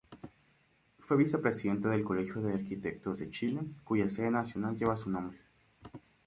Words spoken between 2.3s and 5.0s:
de Arquitectos de Chile, cuya Sede Nacional lleva